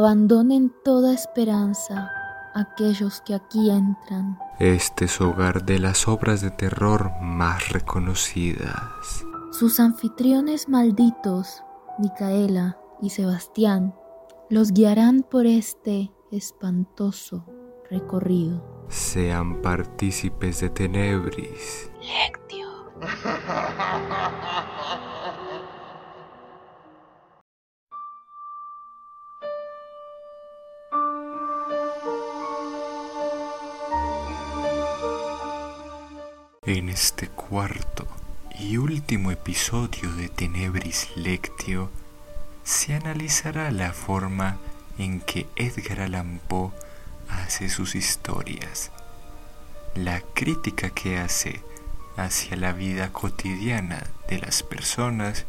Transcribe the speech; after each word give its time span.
abandonen 0.00 0.72
toda 0.82 1.12
esperanza 1.12 2.10
aquellos 2.54 3.20
que 3.20 3.34
aquí 3.34 3.70
entran. 3.70 4.38
Este 4.58 5.04
es 5.04 5.20
hogar 5.20 5.66
de 5.66 5.78
las 5.78 6.08
obras 6.08 6.40
de 6.40 6.50
terror 6.50 7.12
más 7.20 7.68
reconocidas. 7.68 8.80
Sus 9.52 9.78
anfitriones 9.78 10.70
malditos, 10.70 11.62
Micaela 11.98 12.78
y 13.02 13.10
Sebastián, 13.10 13.94
los 14.48 14.72
guiarán 14.72 15.22
por 15.22 15.44
este 15.44 16.12
espantoso 16.32 17.44
recorrido. 17.90 18.86
Sean 18.88 19.60
partícipes 19.60 20.60
de 20.60 20.70
Tenebris. 20.70 21.90
Lectio. 22.00 22.68
este 36.90 37.28
cuarto 37.28 38.08
y 38.58 38.76
último 38.76 39.30
episodio 39.30 40.12
de 40.16 40.28
Tenebris 40.28 41.08
Lectio 41.14 41.88
se 42.64 42.94
analizará 42.94 43.70
la 43.70 43.92
forma 43.92 44.58
en 44.98 45.20
que 45.20 45.46
Edgar 45.54 46.00
Allan 46.00 46.40
Poe 46.48 46.72
hace 47.28 47.68
sus 47.68 47.94
historias, 47.94 48.90
la 49.94 50.20
crítica 50.34 50.90
que 50.90 51.18
hace 51.18 51.62
hacia 52.16 52.56
la 52.56 52.72
vida 52.72 53.12
cotidiana 53.12 54.02
de 54.28 54.40
las 54.40 54.64
personas 54.64 55.46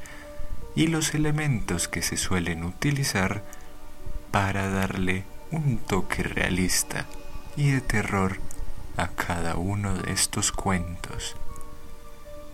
y 0.76 0.88
los 0.88 1.16
elementos 1.16 1.88
que 1.88 2.04
se 2.04 2.18
suelen 2.18 2.64
utilizar 2.64 3.44
para 4.30 4.70
darle 4.70 5.26
un 5.50 5.80
toque 5.80 6.22
realista 6.22 7.08
y 7.58 7.72
de 7.72 7.82
terror 7.82 8.38
a 8.97 9.08
cada 9.08 9.56
uno 9.56 9.94
de 9.95 10.11
estos 10.11 10.52
cuentos. 10.52 11.36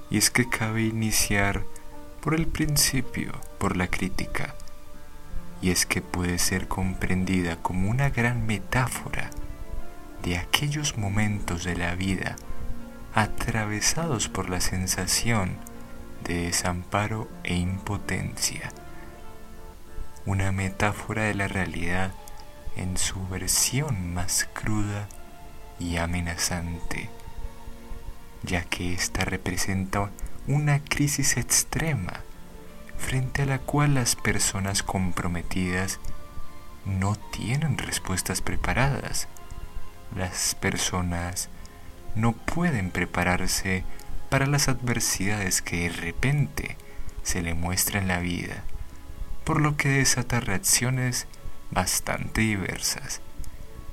Y 0.09 0.17
es 0.17 0.29
que 0.29 0.49
cabe 0.49 0.83
iniciar 0.83 1.63
por 2.21 2.33
el 2.33 2.47
principio, 2.47 3.33
por 3.57 3.77
la 3.77 3.87
crítica, 3.87 4.55
y 5.61 5.71
es 5.71 5.85
que 5.85 6.01
puede 6.01 6.39
ser 6.39 6.67
comprendida 6.67 7.57
como 7.57 7.89
una 7.89 8.09
gran 8.09 8.45
metáfora 8.45 9.31
de 10.23 10.37
aquellos 10.37 10.97
momentos 10.97 11.63
de 11.63 11.75
la 11.75 11.95
vida 11.95 12.35
atravesados 13.13 14.29
por 14.29 14.49
la 14.49 14.61
sensación 14.61 15.57
de 16.23 16.43
desamparo 16.43 17.27
e 17.43 17.55
impotencia. 17.55 18.71
Una 20.25 20.51
metáfora 20.51 21.23
de 21.23 21.33
la 21.33 21.47
realidad 21.47 22.11
en 22.75 22.97
su 22.97 23.27
versión 23.27 24.13
más 24.13 24.47
cruda 24.53 25.07
y 25.79 25.97
amenazante, 25.97 27.09
ya 28.43 28.63
que 28.63 28.93
ésta 28.93 29.25
representa 29.25 30.09
una 30.47 30.79
crisis 30.83 31.37
extrema 31.37 32.21
frente 32.97 33.43
a 33.43 33.45
la 33.45 33.59
cual 33.59 33.93
las 33.93 34.15
personas 34.15 34.83
comprometidas 34.83 35.99
no 36.85 37.15
tienen 37.15 37.77
respuestas 37.77 38.41
preparadas. 38.41 39.27
Las 40.15 40.55
personas 40.55 41.49
no 42.15 42.33
pueden 42.33 42.91
prepararse 42.91 43.83
para 44.29 44.45
las 44.45 44.67
adversidades 44.67 45.61
que 45.61 45.83
de 45.83 45.89
repente 45.89 46.77
se 47.23 47.41
le 47.41 47.53
muestran 47.53 48.03
en 48.03 48.07
la 48.07 48.19
vida, 48.19 48.63
por 49.43 49.61
lo 49.61 49.77
que 49.77 49.89
desata 49.89 50.39
reacciones 50.39 51.27
bastante 51.71 52.41
diversas, 52.41 53.21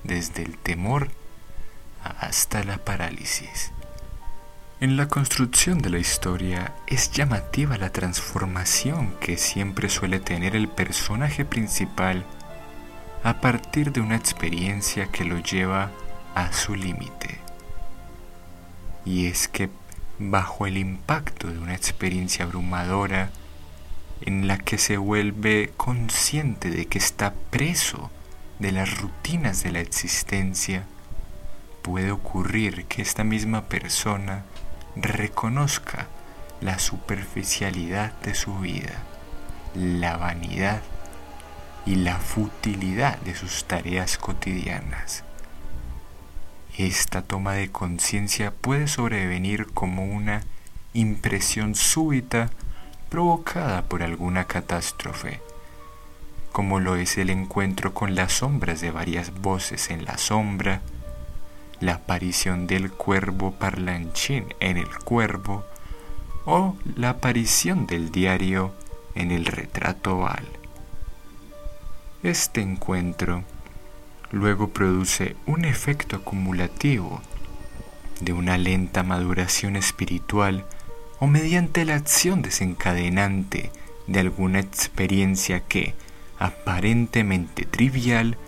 desde 0.04 0.42
el 0.42 0.56
temor 0.56 1.10
hasta 2.04 2.64
la 2.64 2.78
parálisis. 2.78 3.72
En 4.80 4.96
la 4.96 5.08
construcción 5.08 5.78
de 5.78 5.90
la 5.90 5.98
historia 5.98 6.74
es 6.86 7.10
llamativa 7.10 7.78
la 7.78 7.90
transformación 7.90 9.14
que 9.20 9.36
siempre 9.36 9.88
suele 9.88 10.20
tener 10.20 10.56
el 10.56 10.68
personaje 10.68 11.44
principal 11.44 12.24
a 13.22 13.40
partir 13.40 13.92
de 13.92 14.00
una 14.00 14.16
experiencia 14.16 15.06
que 15.06 15.24
lo 15.24 15.38
lleva 15.38 15.90
a 16.34 16.52
su 16.52 16.74
límite. 16.74 17.38
Y 19.06 19.26
es 19.26 19.48
que 19.48 19.70
bajo 20.18 20.66
el 20.66 20.76
impacto 20.76 21.48
de 21.48 21.58
una 21.58 21.74
experiencia 21.74 22.44
abrumadora 22.44 23.30
en 24.20 24.46
la 24.46 24.58
que 24.58 24.78
se 24.78 24.96
vuelve 24.96 25.72
consciente 25.76 26.70
de 26.70 26.86
que 26.86 26.98
está 26.98 27.34
preso 27.50 28.10
de 28.58 28.72
las 28.72 28.98
rutinas 29.00 29.62
de 29.62 29.72
la 29.72 29.80
existencia, 29.80 30.86
puede 31.84 32.12
ocurrir 32.12 32.86
que 32.86 33.02
esta 33.02 33.24
misma 33.24 33.66
persona 33.66 34.46
reconozca 34.96 36.06
la 36.62 36.78
superficialidad 36.78 38.18
de 38.22 38.34
su 38.34 38.58
vida, 38.58 39.02
la 39.74 40.16
vanidad 40.16 40.80
y 41.84 41.96
la 41.96 42.16
futilidad 42.16 43.18
de 43.18 43.34
sus 43.34 43.66
tareas 43.66 44.16
cotidianas. 44.16 45.24
Esta 46.78 47.20
toma 47.20 47.52
de 47.52 47.70
conciencia 47.70 48.50
puede 48.50 48.88
sobrevenir 48.88 49.66
como 49.66 50.06
una 50.06 50.40
impresión 50.94 51.74
súbita 51.74 52.48
provocada 53.10 53.82
por 53.82 54.02
alguna 54.02 54.46
catástrofe, 54.46 55.42
como 56.50 56.80
lo 56.80 56.96
es 56.96 57.18
el 57.18 57.28
encuentro 57.28 57.92
con 57.92 58.14
las 58.14 58.32
sombras 58.32 58.80
de 58.80 58.90
varias 58.90 59.38
voces 59.42 59.90
en 59.90 60.06
la 60.06 60.16
sombra, 60.16 60.80
la 61.84 61.96
aparición 61.96 62.66
del 62.66 62.90
cuervo 62.90 63.52
parlanchín 63.52 64.46
en 64.58 64.78
el 64.78 64.88
cuervo 64.88 65.66
o 66.46 66.76
la 66.96 67.10
aparición 67.10 67.86
del 67.86 68.10
diario 68.10 68.72
en 69.14 69.30
el 69.30 69.44
retrato 69.44 70.16
oval. 70.16 70.46
Este 72.22 72.62
encuentro 72.62 73.44
luego 74.30 74.68
produce 74.68 75.36
un 75.44 75.66
efecto 75.66 76.16
acumulativo 76.16 77.20
de 78.20 78.32
una 78.32 78.56
lenta 78.56 79.02
maduración 79.02 79.76
espiritual 79.76 80.64
o 81.20 81.26
mediante 81.26 81.84
la 81.84 81.96
acción 81.96 82.40
desencadenante 82.40 83.70
de 84.06 84.20
alguna 84.20 84.60
experiencia 84.60 85.60
que, 85.60 85.94
aparentemente 86.38 87.66
trivial, 87.66 88.38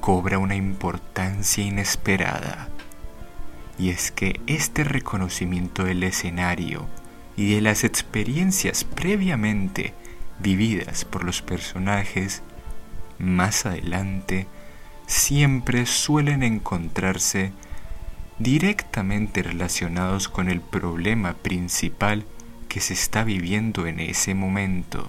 cobra 0.00 0.38
una 0.38 0.56
importancia 0.56 1.62
inesperada. 1.62 2.69
Y 3.80 3.88
es 3.88 4.10
que 4.10 4.38
este 4.46 4.84
reconocimiento 4.84 5.84
del 5.84 6.02
escenario 6.02 6.86
y 7.34 7.54
de 7.54 7.62
las 7.62 7.82
experiencias 7.82 8.84
previamente 8.84 9.94
vividas 10.38 11.06
por 11.06 11.24
los 11.24 11.40
personajes, 11.40 12.42
más 13.18 13.64
adelante, 13.64 14.46
siempre 15.06 15.86
suelen 15.86 16.42
encontrarse 16.42 17.52
directamente 18.38 19.42
relacionados 19.42 20.28
con 20.28 20.50
el 20.50 20.60
problema 20.60 21.32
principal 21.32 22.26
que 22.68 22.80
se 22.80 22.92
está 22.92 23.24
viviendo 23.24 23.86
en 23.86 23.98
ese 23.98 24.34
momento, 24.34 25.08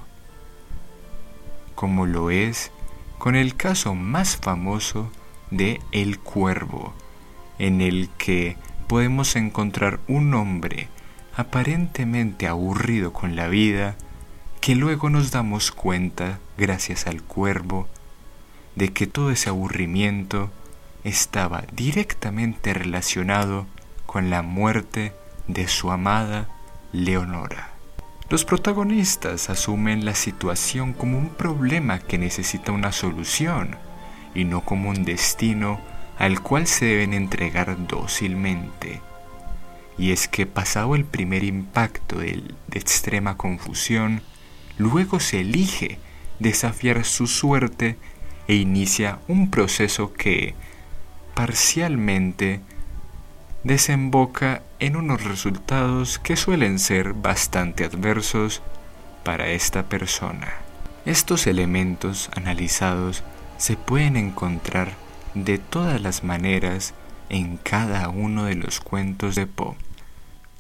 como 1.75 2.05
lo 2.05 2.31
es 2.31 2.71
con 3.17 3.35
el 3.35 3.57
caso 3.57 3.95
más 3.95 4.37
famoso 4.37 5.11
de 5.49 5.81
El 5.91 6.19
Cuervo, 6.19 6.93
en 7.59 7.81
el 7.81 8.09
que 8.17 8.57
podemos 8.91 9.37
encontrar 9.37 10.01
un 10.09 10.33
hombre 10.33 10.89
aparentemente 11.37 12.45
aburrido 12.45 13.13
con 13.13 13.37
la 13.37 13.47
vida, 13.47 13.95
que 14.59 14.75
luego 14.75 15.09
nos 15.09 15.31
damos 15.31 15.71
cuenta, 15.71 16.39
gracias 16.57 17.07
al 17.07 17.23
cuervo, 17.23 17.87
de 18.75 18.91
que 18.91 19.07
todo 19.07 19.31
ese 19.31 19.47
aburrimiento 19.47 20.51
estaba 21.05 21.63
directamente 21.71 22.73
relacionado 22.73 23.65
con 24.05 24.29
la 24.29 24.41
muerte 24.41 25.13
de 25.47 25.69
su 25.69 25.89
amada 25.89 26.49
Leonora. 26.91 27.69
Los 28.29 28.43
protagonistas 28.43 29.49
asumen 29.49 30.03
la 30.03 30.15
situación 30.15 30.91
como 30.91 31.17
un 31.17 31.29
problema 31.29 31.99
que 31.99 32.17
necesita 32.17 32.73
una 32.73 32.91
solución 32.91 33.77
y 34.35 34.43
no 34.43 34.65
como 34.65 34.89
un 34.89 35.05
destino 35.05 35.79
al 36.17 36.41
cual 36.41 36.67
se 36.67 36.85
deben 36.85 37.13
entregar 37.13 37.87
dócilmente. 37.87 39.01
Y 39.97 40.11
es 40.11 40.27
que 40.27 40.45
pasado 40.45 40.95
el 40.95 41.05
primer 41.05 41.43
impacto 41.43 42.19
de, 42.19 42.43
extrema 42.71 43.37
confusión, 43.37 44.21
luego 44.77 45.19
se 45.19 45.41
elige 45.41 45.99
desafiar 46.39 47.05
su 47.05 47.27
suerte 47.27 47.97
e 48.47 48.55
inicia 48.55 49.19
un 49.27 49.51
proceso 49.51 50.13
que, 50.13 50.55
parcialmente, 51.35 52.61
desemboca 53.63 54.63
en 54.79 54.95
unos 54.95 55.23
resultados 55.23 56.17
que 56.17 56.35
suelen 56.35 56.79
ser 56.79 57.13
bastante 57.13 57.83
adversos 57.83 58.61
para 59.23 59.49
esta 59.49 59.83
persona. 59.83 60.53
Estos 61.05 61.47
elementos 61.47 62.29
analizados 62.35 63.23
se 63.57 63.75
pueden 63.75 64.17
encontrar 64.17 64.93
de 65.33 65.57
todas 65.57 66.01
las 66.01 66.23
maneras 66.23 66.93
en 67.29 67.57
cada 67.57 68.09
uno 68.09 68.45
de 68.45 68.55
los 68.55 68.79
cuentos 68.79 69.35
de 69.35 69.47
Poe. 69.47 69.75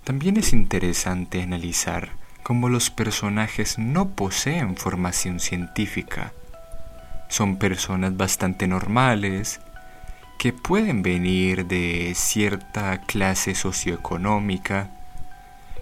También 0.03 0.37
es 0.37 0.53
interesante 0.53 1.41
analizar 1.41 2.11
cómo 2.43 2.69
los 2.69 2.89
personajes 2.89 3.77
no 3.77 4.09
poseen 4.09 4.75
formación 4.75 5.39
científica. 5.39 6.33
Son 7.29 7.57
personas 7.57 8.17
bastante 8.17 8.67
normales, 8.67 9.59
que 10.37 10.53
pueden 10.53 11.03
venir 11.03 11.67
de 11.67 12.13
cierta 12.15 13.01
clase 13.01 13.53
socioeconómica, 13.53 14.89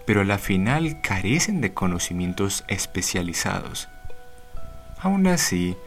pero 0.06 0.22
a 0.22 0.26
la 0.26 0.38
final 0.38 1.00
carecen 1.02 1.62
de 1.62 1.74
conocimientos 1.74 2.66
especializados. 2.68 3.88
Aún 5.00 5.28
así, 5.28 5.78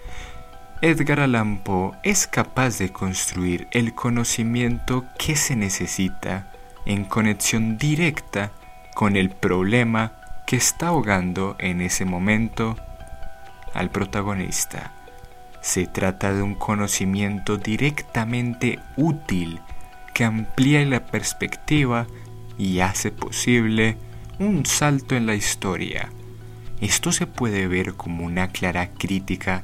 Edgar 0.85 1.21
Allan 1.21 1.59
Poe 1.59 1.93
es 2.03 2.27
capaz 2.27 2.79
de 2.79 2.91
construir 2.91 3.69
el 3.71 3.95
conocimiento 3.95 5.05
que 5.17 5.37
se 5.37 5.55
necesita 5.55 6.51
en 6.87 7.05
conexión 7.05 7.79
directa 7.79 8.51
con 8.93 9.15
el 9.15 9.31
problema 9.31 10.15
que 10.45 10.57
está 10.57 10.89
ahogando 10.89 11.55
en 11.61 11.83
ese 11.83 12.05
momento 12.05 12.77
al 13.75 13.91
protagonista. 13.91 14.91
Se 15.61 15.87
trata 15.87 16.35
de 16.35 16.43
un 16.43 16.57
conocimiento 16.57 17.59
directamente 17.59 18.81
útil 18.97 19.61
que 20.13 20.25
amplía 20.25 20.85
la 20.85 21.07
perspectiva 21.07 22.09
y 22.59 22.81
hace 22.81 23.13
posible 23.13 23.99
un 24.41 24.67
salto 24.67 25.15
en 25.15 25.27
la 25.27 25.37
historia. 25.37 26.11
Esto 26.81 27.13
se 27.13 27.29
puede 27.29 27.69
ver 27.69 27.95
como 27.95 28.27
una 28.27 28.49
clara 28.49 28.91
crítica 28.91 29.63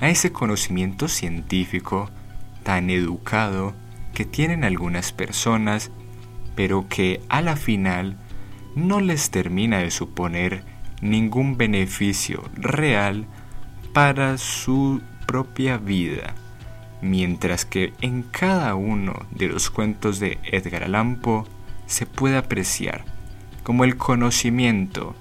a 0.00 0.08
ese 0.08 0.32
conocimiento 0.32 1.08
científico 1.08 2.10
tan 2.62 2.90
educado 2.90 3.74
que 4.14 4.24
tienen 4.24 4.64
algunas 4.64 5.12
personas, 5.12 5.90
pero 6.54 6.88
que 6.88 7.20
a 7.28 7.42
la 7.42 7.56
final 7.56 8.16
no 8.74 9.00
les 9.00 9.30
termina 9.30 9.78
de 9.78 9.90
suponer 9.90 10.64
ningún 11.00 11.56
beneficio 11.56 12.44
real 12.54 13.26
para 13.92 14.38
su 14.38 15.00
propia 15.26 15.78
vida, 15.78 16.34
mientras 17.02 17.64
que 17.64 17.92
en 18.00 18.22
cada 18.22 18.74
uno 18.74 19.26
de 19.30 19.48
los 19.48 19.70
cuentos 19.70 20.18
de 20.18 20.38
Edgar 20.44 20.84
Allan 20.84 21.16
Poe 21.16 21.44
se 21.86 22.06
puede 22.06 22.36
apreciar 22.36 23.04
como 23.62 23.84
el 23.84 23.96
conocimiento, 23.96 25.14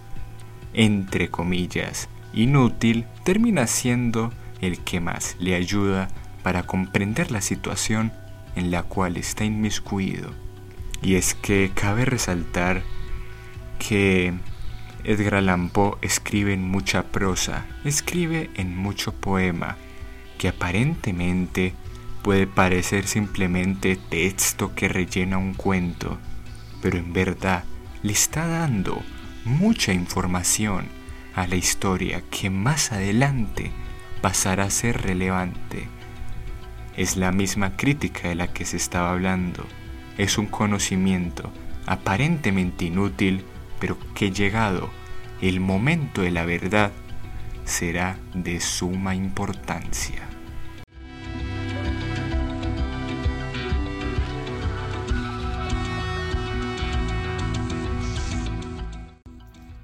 entre 0.74 1.30
comillas, 1.30 2.10
inútil, 2.34 3.06
termina 3.24 3.68
siendo 3.68 4.32
el 4.62 4.80
que 4.80 5.00
más 5.00 5.36
le 5.40 5.56
ayuda 5.56 6.10
para 6.44 6.64
comprender 6.64 7.32
la 7.32 7.42
situación 7.42 8.12
en 8.56 8.72
la 8.72 8.84
cual 8.84 9.18
está 9.18 9.46
inmiscuido. 9.46 10.32
Y 11.02 11.16
es 11.16 11.34
que 11.34 11.72
cabe 11.74 12.06
resaltar 12.06 12.82
que 13.78 14.34
Edgar 15.04 15.36
Allan 15.36 15.70
Poe 15.70 15.98
escribe 16.02 16.54
en 16.54 16.64
mucha 16.64 17.04
prosa, 17.04 17.66
escribe 17.86 18.50
en 18.56 18.76
mucho 18.76 19.14
poema, 19.14 19.78
que 20.38 20.50
aparentemente 20.50 21.74
puede 22.22 22.48
parecer 22.48 23.08
simplemente 23.08 23.96
texto 23.96 24.76
que 24.76 24.90
rellena 24.90 25.38
un 25.38 25.54
cuento, 25.54 26.20
pero 26.82 26.98
en 26.98 27.14
verdad 27.14 27.64
le 28.04 28.12
está 28.12 28.48
dando 28.48 29.02
mucha 29.46 29.94
información 29.94 30.88
a 31.34 31.48
la 31.48 31.56
historia 31.56 32.22
que 32.30 32.50
más 32.50 32.92
adelante 32.92 33.72
pasará 34.22 34.66
a 34.66 34.70
ser 34.70 35.02
relevante. 35.02 35.88
Es 36.98 37.18
la 37.18 37.32
misma 37.32 37.78
crítica 37.78 38.28
de 38.28 38.36
la 38.36 38.48
que 38.48 38.66
se 38.66 38.78
estaba 38.78 39.12
hablando. 39.12 39.66
Es 40.18 40.38
un 40.38 40.48
conocimiento 40.48 41.52
aparentemente 41.86 42.86
inútil, 42.86 43.44
pero 43.80 43.98
que 44.14 44.32
llegado 44.32 44.90
el 45.42 45.60
momento 45.60 46.22
de 46.22 46.32
la 46.32 46.46
verdad 46.46 46.92
será 47.64 48.18
de 48.34 48.60
suma 48.60 49.16
importancia. 49.16 50.28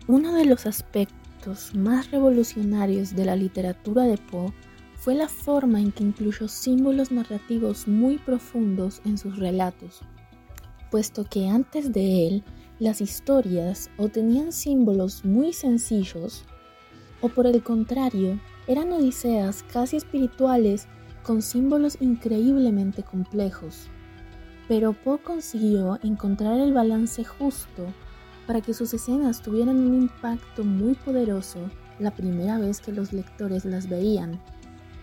Uno 0.07 0.33
de 0.33 0.45
los 0.45 0.67
aspectos 0.67 1.24
más 1.75 2.11
revolucionarios 2.11 3.15
de 3.15 3.25
la 3.25 3.35
literatura 3.35 4.03
de 4.03 4.17
Poe 4.17 4.53
fue 4.95 5.13
la 5.15 5.27
forma 5.27 5.79
en 5.79 5.91
que 5.91 6.03
incluyó 6.03 6.47
símbolos 6.47 7.11
narrativos 7.11 7.87
muy 7.87 8.17
profundos 8.17 9.01
en 9.05 9.17
sus 9.17 9.37
relatos, 9.37 10.01
puesto 10.89 11.25
que 11.25 11.47
antes 11.47 11.93
de 11.93 12.27
él 12.27 12.43
las 12.79 13.01
historias 13.01 13.89
o 13.97 14.09
tenían 14.09 14.51
símbolos 14.51 15.23
muy 15.23 15.53
sencillos 15.53 16.43
o 17.21 17.29
por 17.29 17.47
el 17.47 17.61
contrario 17.63 18.39
eran 18.67 18.91
odiseas 18.91 19.63
casi 19.71 19.97
espirituales 19.97 20.87
con 21.23 21.41
símbolos 21.41 21.97
increíblemente 22.01 23.03
complejos. 23.03 23.87
Pero 24.67 24.93
Poe 24.93 25.19
consiguió 25.19 25.99
encontrar 26.01 26.59
el 26.59 26.73
balance 26.73 27.23
justo 27.23 27.93
para 28.47 28.61
que 28.61 28.73
sus 28.73 28.93
escenas 28.93 29.41
tuvieran 29.41 29.77
un 29.77 29.95
impacto 29.95 30.63
muy 30.63 30.95
poderoso 30.95 31.59
la 31.99 32.11
primera 32.11 32.57
vez 32.57 32.81
que 32.81 32.91
los 32.91 33.13
lectores 33.13 33.65
las 33.65 33.89
veían 33.89 34.39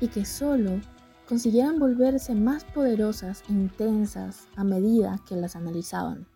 y 0.00 0.08
que 0.08 0.24
solo 0.24 0.80
consiguieran 1.28 1.78
volverse 1.78 2.34
más 2.34 2.64
poderosas 2.64 3.42
e 3.48 3.52
intensas 3.52 4.48
a 4.56 4.64
medida 4.64 5.18
que 5.26 5.36
las 5.36 5.56
analizaban. 5.56 6.26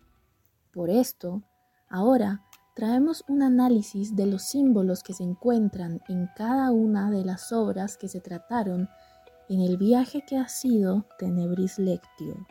Por 0.72 0.90
esto, 0.90 1.42
ahora 1.88 2.42
traemos 2.74 3.24
un 3.28 3.42
análisis 3.42 4.14
de 4.14 4.26
los 4.26 4.42
símbolos 4.42 5.02
que 5.02 5.14
se 5.14 5.24
encuentran 5.24 6.00
en 6.08 6.28
cada 6.36 6.72
una 6.72 7.10
de 7.10 7.24
las 7.24 7.52
obras 7.52 7.96
que 7.96 8.08
se 8.08 8.20
trataron 8.20 8.88
en 9.48 9.60
el 9.60 9.76
viaje 9.76 10.24
que 10.26 10.36
ha 10.36 10.48
sido 10.48 11.06
Tenebris 11.18 11.78
Lectio, 11.78 12.46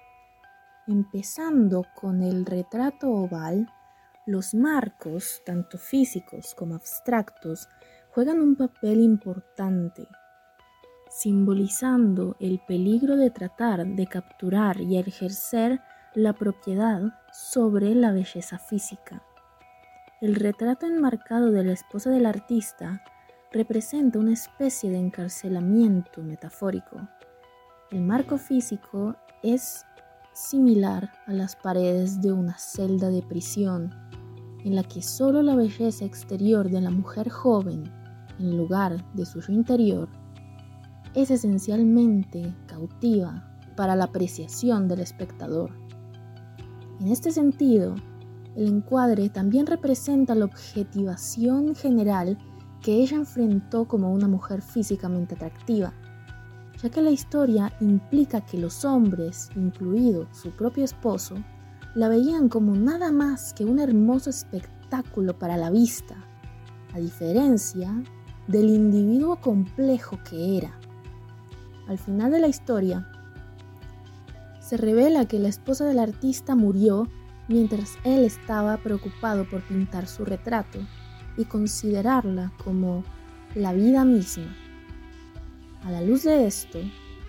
empezando 0.88 1.86
con 1.96 2.22
el 2.22 2.46
retrato 2.46 3.12
oval 3.12 3.68
los 4.26 4.54
marcos, 4.56 5.42
tanto 5.46 5.78
físicos 5.78 6.56
como 6.56 6.76
abstractos, 6.76 7.70
juegan 8.10 8.40
un 8.40 8.56
papel 8.56 9.02
importante, 9.02 10.08
simbolizando 11.10 12.36
el 12.40 12.60
peligro 12.68 13.18
de 13.18 13.30
tratar 13.30 13.86
de 13.86 14.08
capturar 14.08 14.82
y 14.82 14.98
ejercer 14.98 15.82
la 16.16 16.34
propiedad 16.34 17.02
sobre 17.32 17.94
la 17.94 18.12
belleza 18.12 18.58
física. 18.58 19.22
El 20.22 20.36
retrato 20.36 20.88
enmarcado 20.88 21.52
de 21.52 21.64
la 21.64 21.74
esposa 21.74 22.10
del 22.10 22.26
artista 22.26 23.04
representa 23.52 24.18
una 24.18 24.34
especie 24.34 24.90
de 24.90 24.98
encarcelamiento 24.98 26.24
metafórico. 26.24 27.08
El 27.92 28.02
marco 28.02 28.38
físico 28.38 29.16
es 29.44 29.86
similar 30.34 31.12
a 31.28 31.34
las 31.34 31.56
paredes 31.56 32.22
de 32.22 32.32
una 32.32 32.58
celda 32.58 33.10
de 33.10 33.22
prisión 33.22 33.94
en 34.66 34.76
la 34.76 34.84
que 34.84 35.02
solo 35.04 35.44
la 35.44 35.56
belleza 35.56 36.06
exterior 36.06 36.70
de 36.70 36.82
la 36.82 36.90
mujer 36.90 37.30
joven, 37.30 37.84
en 38.40 38.58
lugar 38.58 39.06
de 39.14 39.26
su 39.26 39.40
interior, 39.52 40.10
es 41.14 41.30
esencialmente 41.30 42.54
cautiva 42.66 43.48
para 43.78 43.96
la 43.96 44.06
apreciación 44.06 44.88
del 44.88 45.02
espectador. 45.02 45.72
En 47.00 47.10
este 47.10 47.32
sentido, 47.32 47.96
el 48.56 48.68
encuadre 48.68 49.30
también 49.30 49.68
representa 49.68 50.34
la 50.34 50.46
objetivación 50.46 51.76
general 51.76 52.38
que 52.82 52.96
ella 52.96 53.18
enfrentó 53.18 53.88
como 53.88 54.12
una 54.12 54.28
mujer 54.28 54.64
físicamente 54.64 55.36
atractiva, 55.36 55.94
ya 56.82 56.90
que 56.90 57.02
la 57.02 57.12
historia 57.12 57.72
implica 57.82 58.42
que 58.42 58.58
los 58.58 58.84
hombres, 58.84 59.50
incluido 59.56 60.28
su 60.34 60.50
propio 60.50 60.84
esposo, 60.84 61.36
la 61.96 62.10
veían 62.10 62.50
como 62.50 62.76
nada 62.76 63.12
más 63.12 63.54
que 63.54 63.64
un 63.64 63.80
hermoso 63.80 64.30
espectáculo 64.30 65.40
para 65.40 65.56
la 65.56 65.72
vista, 65.72 66.16
a 66.94 67.00
diferencia 67.00 68.04
del 68.48 68.70
individuo 68.70 69.40
complejo 69.40 70.20
que 70.30 70.58
era. 70.58 70.78
Al 71.88 71.98
final 71.98 72.32
de 72.32 72.40
la 72.40 72.48
historia, 72.48 73.10
se 74.60 74.78
revela 74.78 75.26
que 75.26 75.40
la 75.40 75.48
esposa 75.48 75.86
del 75.86 76.00
artista 76.00 76.56
murió 76.56 77.08
mientras 77.48 77.98
él 78.04 78.24
estaba 78.24 78.78
preocupado 78.78 79.48
por 79.48 79.62
pintar 79.66 80.08
su 80.08 80.26
retrato 80.26 80.80
y 81.38 81.46
considerarla 81.46 82.52
como 82.64 83.04
la 83.54 83.72
vida 83.74 84.04
misma. 84.04 84.54
A 85.84 85.92
la 85.92 86.02
luz 86.02 86.24
de 86.24 86.46
esto, 86.48 86.80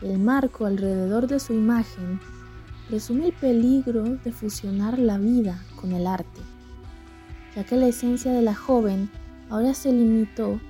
el 0.02 0.18
marco 0.18 0.66
alrededor 0.66 1.26
de 1.26 1.38
su 1.38 1.52
imagen 1.52 2.18
resume 2.90 3.26
el 3.26 3.32
peligro 3.32 4.02
de 4.02 4.32
fusionar 4.32 4.98
la 4.98 5.18
vida 5.18 5.62
con 5.80 5.92
el 5.92 6.06
arte, 6.06 6.40
ya 7.54 7.64
que 7.64 7.76
la 7.76 7.88
esencia 7.88 8.32
de 8.32 8.42
la 8.42 8.54
joven 8.54 9.10
ahora 9.50 9.74
se 9.74 9.92
limitó 9.92 10.60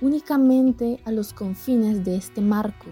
únicamente 0.00 1.00
a 1.04 1.12
los 1.12 1.32
confines 1.32 2.04
de 2.04 2.16
este 2.16 2.40
marco 2.40 2.86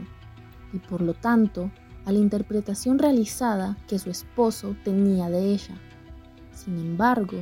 y 0.73 0.79
por 0.79 1.01
lo 1.01 1.15
tanto 1.15 1.71
a 2.05 2.13
la 2.13 2.19
interpretación 2.19 2.99
realizada 2.99 3.77
que 3.89 3.99
su 3.99 4.11
esposo 4.11 4.77
tenía 4.85 5.29
de 5.29 5.53
ella. 5.53 5.75
Sin 6.53 6.79
embargo, 6.79 7.39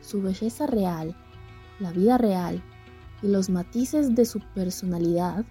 su 0.00 0.20
belleza 0.20 0.66
real, 0.66 1.16
la 1.78 1.92
vida 1.92 2.18
real 2.18 2.62
y 3.22 3.28
los 3.28 3.50
matices 3.50 4.14
de 4.14 4.24
su 4.24 4.40
personalidad 4.54 5.44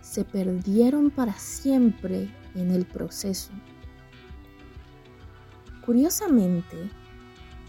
se 0.00 0.24
perdieron 0.24 1.10
para 1.10 1.32
siempre 1.34 2.30
en 2.54 2.70
el 2.70 2.86
proceso. 2.86 3.50
Curiosamente, 5.86 6.90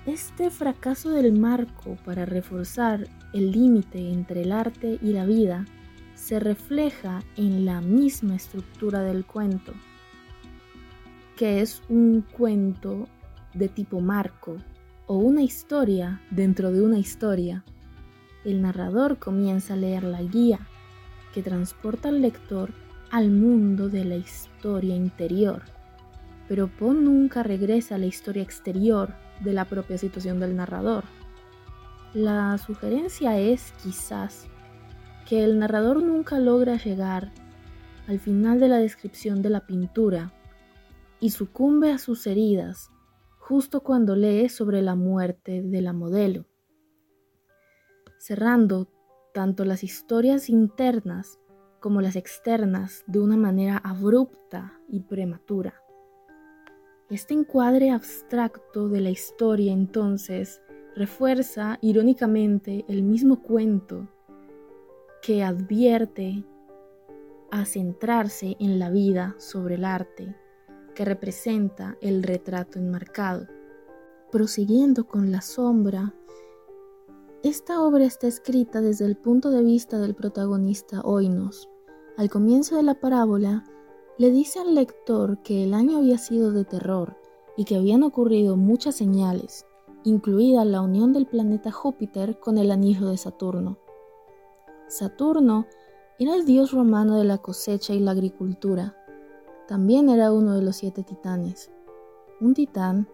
este 0.07 0.49
fracaso 0.49 1.11
del 1.11 1.33
marco 1.33 1.97
para 2.03 2.25
reforzar 2.25 3.07
el 3.31 3.51
límite 3.51 4.11
entre 4.11 4.41
el 4.41 4.51
arte 4.51 4.97
y 5.03 5.13
la 5.13 5.23
vida 5.23 5.65
se 6.15 6.39
refleja 6.39 7.21
en 7.35 7.63
la 7.63 7.79
misma 7.79 8.35
estructura 8.35 9.03
del 9.03 9.23
cuento, 9.23 9.71
que 11.35 11.61
es 11.61 11.83
un 11.89 12.21
cuento 12.21 13.07
de 13.53 13.69
tipo 13.69 13.99
marco 13.99 14.57
o 15.05 15.17
una 15.17 15.43
historia 15.43 16.19
dentro 16.31 16.71
de 16.71 16.81
una 16.81 16.97
historia. 16.97 17.63
El 18.43 18.63
narrador 18.63 19.19
comienza 19.19 19.75
a 19.75 19.77
leer 19.77 20.03
la 20.03 20.23
guía 20.23 20.67
que 21.35 21.43
transporta 21.43 22.09
al 22.09 22.23
lector 22.23 22.71
al 23.11 23.29
mundo 23.29 23.89
de 23.89 24.05
la 24.05 24.15
historia 24.15 24.95
interior, 24.95 25.76
pero 26.47 26.67
Poe 26.67 26.93
nunca 26.93 27.43
regresa 27.43 27.95
a 27.95 27.97
la 27.97 28.05
historia 28.05 28.43
exterior 28.43 29.13
de 29.41 29.53
la 29.53 29.65
propia 29.65 29.97
situación 29.97 30.39
del 30.39 30.55
narrador. 30.55 31.03
La 32.13 32.57
sugerencia 32.57 33.37
es 33.37 33.73
quizás 33.83 34.47
que 35.27 35.43
el 35.43 35.59
narrador 35.59 36.01
nunca 36.01 36.39
logra 36.39 36.77
llegar 36.77 37.31
al 38.07 38.19
final 38.19 38.59
de 38.59 38.69
la 38.69 38.77
descripción 38.77 39.41
de 39.41 39.49
la 39.49 39.67
pintura 39.67 40.33
y 41.19 41.31
sucumbe 41.31 41.91
a 41.91 41.97
sus 41.97 42.25
heridas 42.27 42.89
justo 43.37 43.81
cuando 43.81 44.15
lee 44.15 44.49
sobre 44.49 44.81
la 44.81 44.95
muerte 44.95 45.61
de 45.61 45.81
la 45.81 45.93
modelo, 45.93 46.45
cerrando 48.17 48.89
tanto 49.33 49.65
las 49.65 49.83
historias 49.83 50.49
internas 50.49 51.39
como 51.79 52.01
las 52.01 52.15
externas 52.15 53.03
de 53.07 53.19
una 53.19 53.37
manera 53.37 53.77
abrupta 53.77 54.79
y 54.89 55.01
prematura. 55.01 55.75
Este 57.09 57.33
encuadre 57.33 57.89
abstracto 57.89 58.89
de 58.89 58.99
la 58.99 59.09
historia 59.09 59.71
entonces 59.71 60.61
refuerza 60.93 61.77
irónicamente 61.81 62.83
el 62.89 63.01
mismo 63.01 63.41
cuento 63.41 64.09
que 65.21 65.41
advierte 65.41 66.43
a 67.49 67.63
centrarse 67.63 68.57
en 68.59 68.77
la 68.77 68.89
vida 68.89 69.35
sobre 69.37 69.75
el 69.75 69.85
arte 69.85 70.35
que 70.95 71.05
representa 71.05 71.97
el 72.01 72.23
retrato 72.23 72.77
enmarcado. 72.77 73.47
Prosiguiendo 74.29 75.07
con 75.07 75.31
la 75.31 75.39
sombra, 75.39 76.13
esta 77.41 77.81
obra 77.81 78.03
está 78.03 78.27
escrita 78.27 78.81
desde 78.81 79.05
el 79.05 79.15
punto 79.15 79.49
de 79.49 79.63
vista 79.63 79.97
del 79.97 80.13
protagonista 80.13 80.99
Oinos. 81.01 81.69
Al 82.17 82.29
comienzo 82.29 82.75
de 82.75 82.83
la 82.83 82.95
parábola, 82.95 83.63
le 84.17 84.31
dice 84.31 84.59
al 84.59 84.75
lector 84.75 85.41
que 85.43 85.63
el 85.63 85.73
año 85.73 85.97
había 85.97 86.17
sido 86.17 86.51
de 86.51 86.65
terror 86.65 87.17
y 87.55 87.65
que 87.65 87.75
habían 87.75 88.03
ocurrido 88.03 88.57
muchas 88.57 88.95
señales, 88.95 89.65
incluida 90.03 90.65
la 90.65 90.81
unión 90.81 91.13
del 91.13 91.27
planeta 91.27 91.71
Júpiter 91.71 92.39
con 92.39 92.57
el 92.57 92.71
anillo 92.71 93.07
de 93.09 93.17
Saturno. 93.17 93.77
Saturno 94.87 95.67
era 96.19 96.35
el 96.35 96.45
dios 96.45 96.71
romano 96.71 97.17
de 97.17 97.25
la 97.25 97.37
cosecha 97.37 97.93
y 97.93 97.99
la 97.99 98.11
agricultura, 98.11 98.95
también 99.67 100.07
era 100.07 100.31
uno 100.31 100.55
de 100.55 100.61
los 100.61 100.77
siete 100.77 101.03
titanes. 101.03 101.69
Un 102.39 102.53
titán 102.53 103.09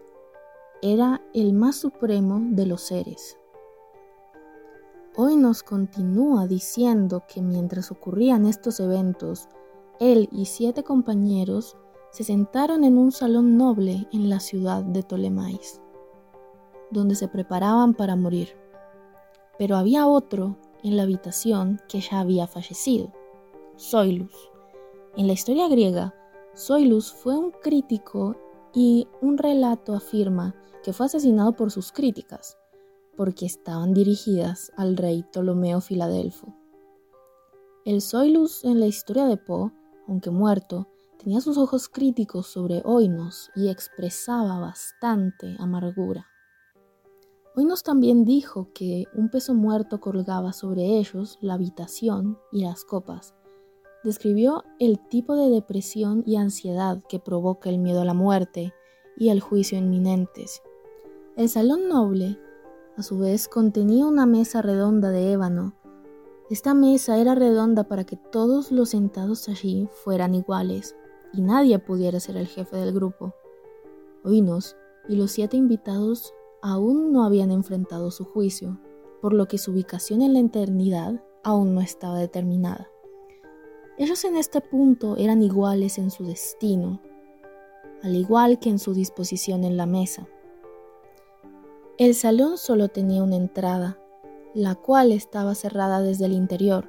era 0.82 1.20
el 1.34 1.52
más 1.52 1.74
supremo 1.74 2.40
de 2.50 2.64
los 2.64 2.82
seres. 2.82 3.36
Hoy 5.16 5.36
nos 5.36 5.64
continúa 5.64 6.46
diciendo 6.46 7.24
que 7.26 7.42
mientras 7.42 7.90
ocurrían 7.90 8.46
estos 8.46 8.78
eventos, 8.78 9.48
él 10.00 10.28
y 10.32 10.46
siete 10.46 10.82
compañeros 10.82 11.76
se 12.10 12.24
sentaron 12.24 12.84
en 12.84 12.98
un 12.98 13.12
salón 13.12 13.56
noble 13.56 14.06
en 14.12 14.28
la 14.28 14.40
ciudad 14.40 14.82
de 14.82 15.02
Ptolemais, 15.02 15.80
donde 16.90 17.14
se 17.14 17.28
preparaban 17.28 17.94
para 17.94 18.16
morir. 18.16 18.50
Pero 19.58 19.76
había 19.76 20.06
otro 20.06 20.56
en 20.82 20.96
la 20.96 21.04
habitación 21.04 21.80
que 21.88 22.00
ya 22.00 22.20
había 22.20 22.46
fallecido, 22.46 23.12
Zoilus. 23.78 24.34
En 25.16 25.26
la 25.26 25.32
historia 25.32 25.68
griega, 25.68 26.14
Zoilus 26.56 27.12
fue 27.12 27.36
un 27.36 27.50
crítico 27.50 28.36
y 28.72 29.08
un 29.20 29.38
relato 29.38 29.94
afirma 29.94 30.54
que 30.82 30.92
fue 30.92 31.06
asesinado 31.06 31.52
por 31.52 31.70
sus 31.70 31.90
críticas, 31.90 32.58
porque 33.16 33.46
estaban 33.46 33.94
dirigidas 33.94 34.72
al 34.76 34.96
rey 34.96 35.22
Ptolomeo 35.22 35.80
Filadelfo. 35.80 36.54
El 37.84 38.02
Zoilus 38.02 38.64
en 38.64 38.80
la 38.80 38.86
historia 38.86 39.26
de 39.26 39.36
Poe, 39.36 39.72
aunque 40.08 40.30
muerto, 40.30 40.88
tenía 41.18 41.40
sus 41.40 41.58
ojos 41.58 41.88
críticos 41.88 42.46
sobre 42.46 42.82
Oinos 42.84 43.50
y 43.54 43.68
expresaba 43.68 44.58
bastante 44.58 45.56
amargura. 45.58 46.26
Oinos 47.56 47.82
también 47.82 48.24
dijo 48.24 48.70
que 48.74 49.04
un 49.14 49.30
peso 49.30 49.54
muerto 49.54 50.00
colgaba 50.00 50.52
sobre 50.52 50.98
ellos 50.98 51.38
la 51.40 51.54
habitación 51.54 52.38
y 52.50 52.64
las 52.64 52.84
copas, 52.84 53.34
describió 54.04 54.64
el 54.78 54.98
tipo 55.08 55.34
de 55.34 55.48
depresión 55.48 56.22
y 56.26 56.36
ansiedad 56.36 57.02
que 57.08 57.18
provoca 57.18 57.70
el 57.70 57.78
miedo 57.78 58.02
a 58.02 58.04
la 58.04 58.14
muerte 58.14 58.74
y 59.16 59.30
al 59.30 59.40
juicio 59.40 59.78
inminentes. 59.78 60.62
El 61.36 61.48
salón 61.48 61.88
noble, 61.88 62.38
a 62.96 63.02
su 63.02 63.18
vez, 63.18 63.48
contenía 63.48 64.06
una 64.06 64.26
mesa 64.26 64.62
redonda 64.62 65.10
de 65.10 65.32
ébano. 65.32 65.74
Esta 66.50 66.74
mesa 66.74 67.16
era 67.18 67.34
redonda 67.34 67.84
para 67.84 68.04
que 68.04 68.16
todos 68.16 68.70
los 68.70 68.90
sentados 68.90 69.48
allí 69.48 69.88
fueran 70.04 70.34
iguales 70.34 70.94
y 71.32 71.40
nadie 71.40 71.78
pudiera 71.78 72.20
ser 72.20 72.36
el 72.36 72.46
jefe 72.46 72.76
del 72.76 72.92
grupo. 72.92 73.34
Oinos 74.24 74.76
y 75.08 75.16
los 75.16 75.32
siete 75.32 75.56
invitados 75.56 76.34
aún 76.60 77.12
no 77.12 77.24
habían 77.24 77.50
enfrentado 77.50 78.10
su 78.10 78.24
juicio, 78.24 78.78
por 79.22 79.32
lo 79.32 79.48
que 79.48 79.56
su 79.56 79.72
ubicación 79.72 80.20
en 80.20 80.34
la 80.34 80.40
eternidad 80.40 81.24
aún 81.42 81.74
no 81.74 81.80
estaba 81.80 82.18
determinada. 82.18 82.88
Ellos 83.96 84.22
en 84.24 84.36
este 84.36 84.60
punto 84.60 85.16
eran 85.16 85.42
iguales 85.42 85.96
en 85.98 86.10
su 86.10 86.24
destino, 86.24 87.00
al 88.02 88.16
igual 88.16 88.58
que 88.58 88.68
en 88.68 88.78
su 88.78 88.92
disposición 88.92 89.64
en 89.64 89.78
la 89.78 89.86
mesa. 89.86 90.28
El 91.96 92.14
salón 92.14 92.58
solo 92.58 92.88
tenía 92.88 93.22
una 93.22 93.36
entrada, 93.36 93.98
la 94.54 94.76
cual 94.76 95.10
estaba 95.10 95.54
cerrada 95.56 96.00
desde 96.00 96.26
el 96.26 96.32
interior. 96.32 96.88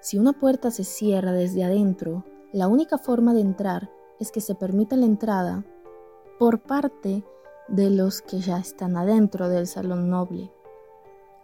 Si 0.00 0.18
una 0.18 0.32
puerta 0.32 0.70
se 0.70 0.82
cierra 0.82 1.32
desde 1.32 1.62
adentro, 1.62 2.24
la 2.52 2.68
única 2.68 2.96
forma 2.96 3.34
de 3.34 3.42
entrar 3.42 3.90
es 4.18 4.32
que 4.32 4.40
se 4.40 4.54
permita 4.54 4.96
la 4.96 5.04
entrada 5.04 5.64
por 6.38 6.62
parte 6.62 7.22
de 7.68 7.90
los 7.90 8.22
que 8.22 8.38
ya 8.38 8.58
están 8.58 8.96
adentro 8.96 9.48
del 9.50 9.66
salón 9.66 10.08
noble. 10.08 10.50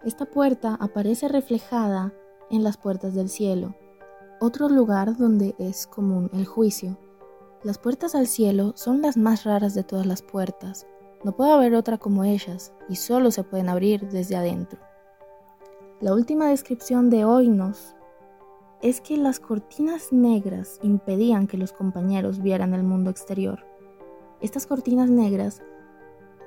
Esta 0.05 0.25
puerta 0.25 0.77
aparece 0.81 1.29
reflejada 1.29 2.15
en 2.51 2.65
las 2.65 2.79
puertas 2.79 3.15
del 3.15 3.29
cielo, 3.29 3.75
otro 4.41 4.69
lugar 4.69 5.17
donde 5.17 5.55
es 5.59 5.87
común 5.87 6.31
el 6.33 6.47
juicio. 6.47 6.99
Las 7.63 7.79
puertas 7.79 8.15
al 8.15 8.27
cielo 8.27 8.73
son 8.75 9.03
las 9.03 9.17
más 9.17 9.45
raras 9.45 9.75
de 9.75 9.85
todas 9.85 10.07
las 10.07 10.23
puertas. 10.23 10.87
No 11.25 11.37
puede 11.37 11.53
haber 11.53 11.75
otra 11.75 11.99
como 11.99 12.25
ellas 12.25 12.73
y 12.89 12.97
solo 12.97 13.31
se 13.31 13.45
pueden 13.45 13.69
abrir 13.69 14.09
desde 14.09 14.35
adentro. 14.35 14.81
La 16.03 16.13
última 16.15 16.49
descripción 16.49 17.11
de 17.11 17.25
Oinos 17.25 17.95
es 18.83 19.01
que 19.01 19.17
las 19.17 19.39
cortinas 19.39 20.13
negras 20.13 20.81
impedían 20.83 21.47
que 21.47 21.57
los 21.57 21.73
compañeros 21.73 22.43
vieran 22.43 22.75
el 22.75 22.83
mundo 22.83 23.09
exterior. 23.09 23.65
Estas 24.41 24.67
cortinas 24.67 25.11
negras 25.11 25.63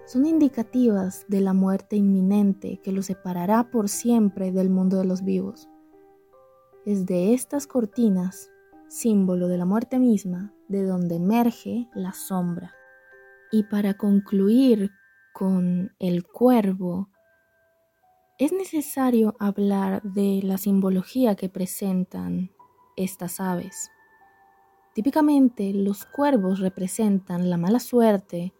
son 0.08 0.26
indicativas 0.26 1.24
de 1.30 1.40
la 1.40 1.54
muerte 1.54 1.96
inminente 1.96 2.82
que 2.84 2.92
los 2.92 3.06
separará 3.06 3.72
por 3.72 3.88
siempre 3.88 4.52
del 4.52 4.70
mundo 4.70 4.98
de 4.98 5.06
los 5.06 5.24
vivos. 5.24 5.70
Es 6.86 7.06
de 7.06 7.34
estas 7.34 7.66
cortinas, 7.66 8.52
símbolo 8.90 9.48
de 9.48 9.58
la 9.58 9.64
muerte 9.64 10.00
misma, 10.00 10.54
de 10.68 10.84
donde 10.84 11.16
emerge 11.16 11.88
la 11.94 12.12
sombra. 12.12 12.74
Y 13.54 13.64
para 13.64 13.94
concluir 13.94 14.92
con 15.34 15.94
el 16.00 16.28
cuervo, 16.28 17.08
es 18.38 18.52
necesario 18.52 19.36
hablar 19.40 20.02
de 20.04 20.42
la 20.44 20.58
simbología 20.58 21.36
que 21.36 21.50
presentan 21.50 22.52
estas 22.96 23.40
aves. 23.40 23.92
Típicamente 24.94 25.74
los 25.74 26.06
cuervos 26.06 26.60
representan 26.60 27.50
la 27.50 27.58
mala 27.58 27.80
suerte 27.80 28.54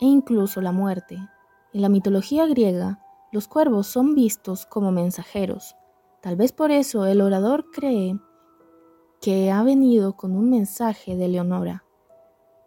e 0.00 0.06
incluso 0.06 0.60
la 0.60 0.72
muerte. 0.72 1.16
En 1.72 1.82
la 1.82 1.88
mitología 1.88 2.46
griega, 2.46 3.02
los 3.32 3.48
cuervos 3.48 3.86
son 3.86 4.14
vistos 4.14 4.66
como 4.66 4.90
mensajeros, 4.92 5.76
Tal 6.20 6.36
vez 6.36 6.52
por 6.52 6.70
eso 6.70 7.06
el 7.06 7.22
orador 7.22 7.70
cree 7.72 8.18
que 9.22 9.50
ha 9.50 9.62
venido 9.62 10.16
con 10.16 10.36
un 10.36 10.50
mensaje 10.50 11.16
de 11.16 11.28
Leonora. 11.28 11.84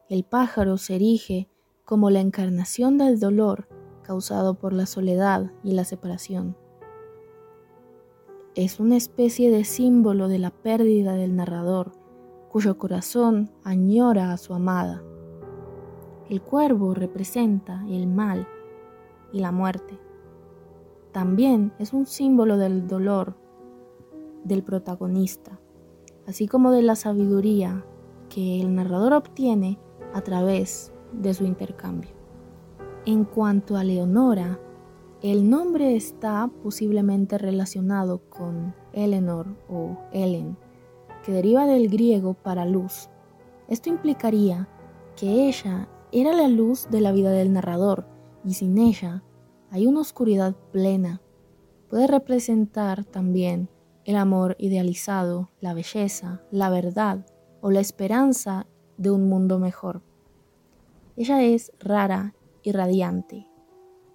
El 0.10 0.24
pájaro 0.24 0.78
se 0.78 0.96
erige 0.96 1.50
como 1.86 2.10
la 2.10 2.20
encarnación 2.20 2.98
del 2.98 3.20
dolor 3.20 3.68
causado 4.04 4.54
por 4.54 4.74
la 4.74 4.86
soledad 4.86 5.52
y 5.64 5.72
la 5.72 5.86
separación. 5.86 6.56
Es 8.56 8.80
una 8.80 8.98
especie 8.98 9.50
de 9.50 9.64
símbolo 9.64 10.28
de 10.28 10.38
la 10.38 10.52
pérdida 10.52 11.14
del 11.14 11.36
narrador, 11.36 11.94
cuyo 12.50 12.78
corazón 12.78 13.50
añora 13.64 14.32
a 14.32 14.38
su 14.38 14.54
amada. 14.54 15.02
El 16.30 16.42
cuervo 16.42 16.94
representa 16.94 17.84
el 17.90 18.06
mal 18.06 18.48
y 19.32 19.40
la 19.40 19.52
muerte. 19.52 20.00
También 21.12 21.74
es 21.80 21.94
un 21.94 22.06
símbolo 22.06 22.58
del 22.58 22.88
dolor 22.88 23.36
del 24.44 24.64
protagonista, 24.64 25.60
así 26.28 26.48
como 26.48 26.72
de 26.72 26.84
la 26.84 26.96
sabiduría 26.96 27.86
que 28.30 28.62
el 28.62 28.76
narrador 28.76 29.14
obtiene 29.14 29.80
a 30.14 30.22
través 30.22 30.94
de 31.12 31.34
su 31.34 31.46
intercambio. 31.46 32.23
En 33.06 33.26
cuanto 33.26 33.76
a 33.76 33.84
Leonora, 33.84 34.62
el 35.22 35.50
nombre 35.50 35.98
está 35.98 36.50
posiblemente 36.64 37.38
relacionado 37.38 38.22
con 38.30 38.74
Eleanor 38.94 39.58
o 39.68 39.98
Ellen, 40.14 40.58
que 41.26 41.34
deriva 41.34 41.66
del 41.66 41.90
griego 41.90 42.34
para 42.34 42.66
luz. 42.66 43.10
Esto 43.68 43.90
implicaría 43.90 44.70
que 45.18 45.50
ella 45.50 45.90
era 46.14 46.32
la 46.32 46.48
luz 46.48 46.88
de 46.92 47.02
la 47.02 47.12
vida 47.12 47.32
del 47.32 47.52
narrador 47.52 48.08
y 48.46 48.54
sin 48.54 48.78
ella 48.78 49.22
hay 49.70 49.86
una 49.86 50.00
oscuridad 50.00 50.56
plena. 50.72 51.22
Puede 51.90 52.08
representar 52.08 53.04
también 53.04 53.70
el 54.06 54.16
amor 54.16 54.56
idealizado, 54.60 55.52
la 55.60 55.74
belleza, 55.74 56.42
la 56.52 56.70
verdad 56.70 57.26
o 57.60 57.70
la 57.70 57.82
esperanza 57.82 58.66
de 58.96 59.12
un 59.12 59.28
mundo 59.28 59.60
mejor. 59.60 60.04
Ella 61.18 61.44
es 61.44 61.74
rara 61.80 62.34
y 62.64 62.72
radiante, 62.72 63.48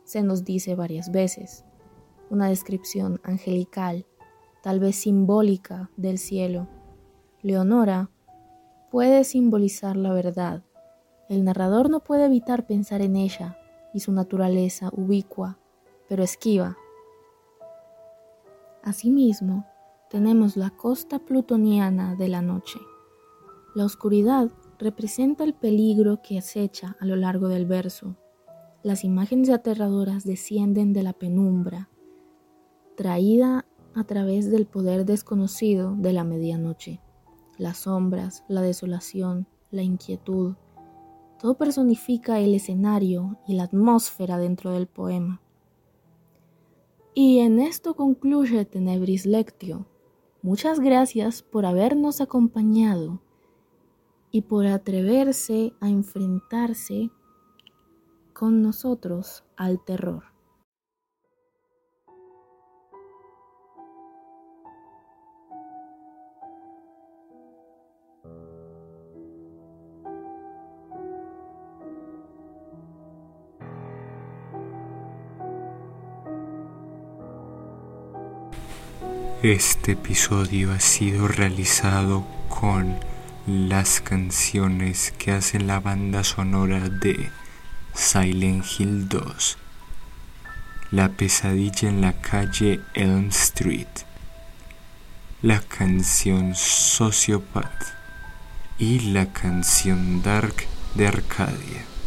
se 0.05 0.23
nos 0.23 0.45
dice 0.45 0.75
varias 0.75 1.12
veces, 1.12 1.64
una 2.31 2.49
descripción 2.49 3.21
angelical, 3.23 4.07
tal 4.62 4.81
vez 4.81 4.97
simbólica 4.97 5.90
del 5.97 6.19
cielo. 6.19 6.67
Leonora 7.43 8.11
puede 8.90 9.25
simbolizar 9.25 9.97
la 9.97 10.12
verdad. 10.12 10.64
El 11.28 11.45
narrador 11.45 11.90
no 11.90 12.00
puede 12.00 12.25
evitar 12.25 12.67
pensar 12.67 13.02
en 13.02 13.17
ella 13.17 13.59
y 13.93 14.00
su 14.00 14.12
naturaleza 14.12 14.90
ubicua, 14.93 15.59
pero 16.09 16.23
esquiva. 16.23 16.76
Asimismo, 18.83 19.67
tenemos 20.09 20.57
la 20.57 20.71
costa 20.71 21.19
plutoniana 21.19 22.14
de 22.14 22.28
la 22.28 22.40
noche. 22.40 22.78
La 23.75 23.85
oscuridad 23.85 24.49
representa 24.78 25.45
el 25.45 25.52
peligro 25.52 26.23
que 26.23 26.38
acecha 26.38 26.97
a 26.99 27.05
lo 27.05 27.17
largo 27.17 27.49
del 27.49 27.67
verso. 27.67 28.17
Las 28.82 29.04
imágenes 29.04 29.50
aterradoras 29.50 30.25
descienden 30.25 30.92
de 30.92 31.02
la 31.02 31.12
penumbra, 31.12 31.88
traída 32.97 33.66
a 33.94 34.04
través 34.04 34.50
del 34.50 34.66
poder 34.66 35.04
desconocido 35.04 35.97
de 35.97 36.12
la 36.12 36.25
medianoche. 36.25 37.00
Las 37.56 37.78
sombras, 37.78 38.44
la 38.49 38.62
desolación, 38.62 39.49
la 39.70 39.82
inquietud, 39.82 40.54
todo 41.40 41.56
personifica 41.56 42.40
el 42.40 42.54
escenario 42.54 43.38
y 43.47 43.54
la 43.54 43.64
atmósfera 43.64 44.38
dentro 44.38 44.73
del 44.73 44.87
poema. 44.87 45.40
Y 47.14 47.41
en 47.41 47.58
esto 47.58 47.95
concluye 47.95 48.64
Tenebris 48.64 49.26
Lectio, 49.26 49.86
Muchas 50.41 50.78
gracias 50.78 51.43
por 51.43 51.67
habernos 51.67 52.21
acompañado 52.21 53.21
y 54.30 54.43
por 54.43 54.67
atreverse 54.67 55.73
a 55.80 55.88
enfrentarse 55.88 57.10
con 58.39 58.63
nosotros 58.63 59.43
al 59.57 59.85
terror. 59.85 60.23
Este 79.43 79.93
episodio 79.93 80.71
ha 80.71 80.79
sido 80.79 81.27
realizado 81.27 82.25
con 82.49 83.01
las 83.49 84.01
canciones 84.01 85.13
que 85.19 85.33
hacen 85.33 85.67
la 85.67 85.81
banda 85.81 86.23
sonora 86.23 86.89
de 86.89 87.31
Silent 88.00 88.65
Hill 88.65 89.08
2, 89.08 89.58
La 90.93 91.08
pesadilla 91.08 91.89
en 91.89 92.00
la 92.00 92.13
calle 92.13 92.80
Elm 92.95 93.28
Street, 93.30 93.89
la 95.43 95.61
canción 95.61 96.54
Sociopath 96.54 97.97
y 98.78 99.00
la 99.00 99.26
canción 99.32 100.23
Dark 100.23 100.54
de 100.95 101.08
Arcadia. 101.08 101.98